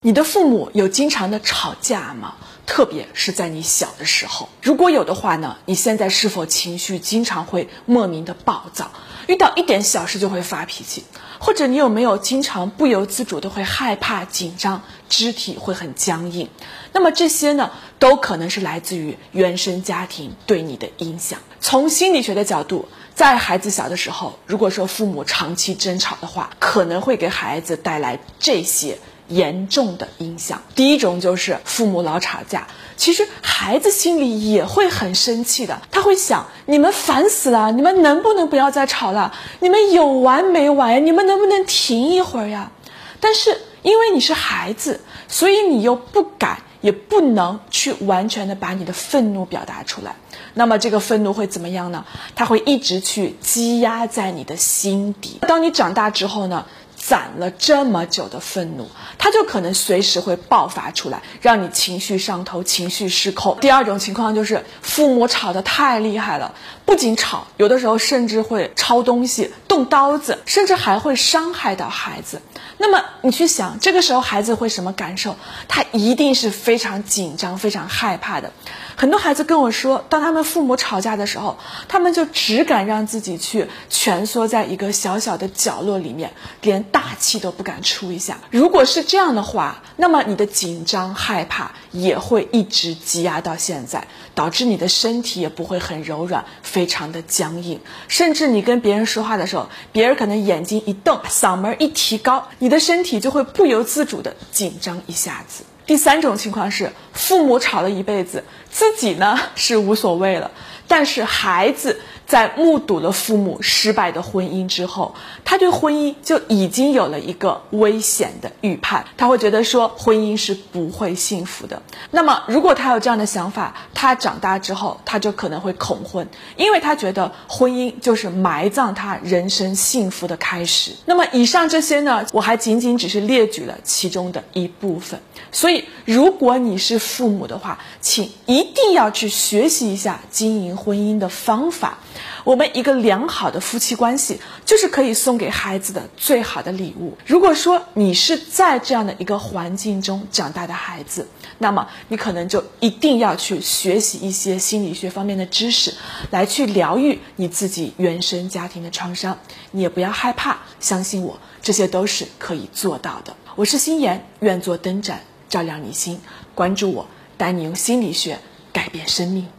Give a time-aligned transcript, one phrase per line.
[0.00, 2.36] 你的父母有经常的吵架吗？
[2.64, 8.92] 特别是在你小的时候，如果有的话呢，你现在是否情绪经常会莫名的暴躁，
[9.26, 11.02] 遇到一点小事就会发脾气？
[11.40, 16.48] 或者你有没有经常不由自主的会害怕、紧张，肢体会很僵硬？
[16.92, 21.40] 那么这些呢，都可能是来自于原生家庭对你的影响。
[21.58, 28.96] 从心理学的角度，在孩子小的时候，如果说父母长期争吵的话，可能会给孩子带来这些。
[29.28, 30.62] 严重的影响。
[30.74, 39.34] 第一种就是父母老吵架，其实孩子心里也会很生气的，他会想：你们烦死了，你们能不能不要再吵了？
[39.60, 41.04] 你们有完没完？
[41.06, 42.72] 你们能不能停一会儿呀？
[43.20, 50.16] 但是因为你是孩子，所以你又不敢，也不能去完全的把你的愤怒表达出来。
[50.54, 52.04] 那么这个愤怒会怎么样呢？
[52.34, 55.38] 他会一直去积压在你的心底。
[55.42, 56.66] 当你长大之后呢？
[57.08, 58.86] 攒了这么久的愤怒，
[59.16, 63.56] 他就可能随时会爆发出来，让你情绪上头、情绪失控。
[63.62, 72.42] 第二种情况就是父母吵得太厉害了，不仅吵，有的时候甚至会抄东西、动刀子，甚至还会伤害到孩子。
[72.76, 75.34] 那么你去想，这个时候孩子会什么感受？
[75.66, 78.52] 他一定是非常紧张、非常害怕的。
[79.00, 86.32] 很多孩子跟我说，当他们父母吵架的时候，他们就只敢让自己去蜷缩在一个小小的角落里面，
[86.62, 87.04] 连大。
[87.18, 88.38] 气都不敢出一下。
[88.52, 97.80] 如果是这样的话，那么你的紧张、害怕也会一直积压到现在，导致你的身体也不会很柔软，非常的僵硬。
[98.06, 105.64] 甚至你跟别人说话的时候，别人可能眼睛一瞪，嗓门一提高，你的身体就会不由自主的紧张一下子。
[105.88, 110.52] 第三种情况是，父母吵了一辈子，自己呢是无所谓了，
[110.86, 112.00] 但是孩子。
[112.28, 115.14] 在目睹了父母失败的婚姻之后，
[115.46, 119.06] 他对婚姻就已经有了一个危险的预判。
[119.16, 121.82] 他会觉得说婚姻是不会幸福的。
[122.10, 130.92] 那么，如果他有这样的想法，他长大之后他就可能会恐婚，因为他觉得婚姻就是埋葬他人生幸福的开始。
[131.06, 135.18] 那么，以上这些呢，我还仅仅只是列举了其中的一部分。
[135.50, 141.96] 所以，如果你是父母的话，请一定要去学习一下经营婚姻的方法。
[142.44, 147.16] 我们一个良好的夫妻关系，就是可以送给孩子的最好的礼物。
[147.26, 151.26] 如果说你是在这样的一个环境中长大的孩子，
[151.58, 155.94] 那么你可能就一定要去学习一些心理学方面的知识，
[156.30, 159.38] 来去疗愈你自己原生家庭的创伤。
[159.70, 163.36] 你也不要害怕，相信我，这些都是可以做到的。
[163.54, 166.20] 我是心妍，愿做灯盏照亮你心，
[166.54, 168.38] 关注我，带你用心理学
[168.72, 169.57] 改变生命。